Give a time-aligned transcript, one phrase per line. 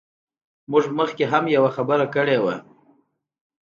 [0.71, 2.55] موږ مخکې هم یوه خبره کړې وه.